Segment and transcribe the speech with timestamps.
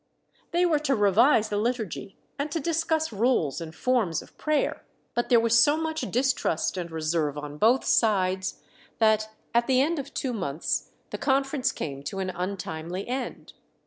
[0.49, 4.81] They were to revise the Liturgy, and to discuss rules and forms of prayer;
[5.13, 8.61] but there was so much distrust and reserve on both sides,
[8.97, 13.53] that at the end of two months the conference came to an untimely end.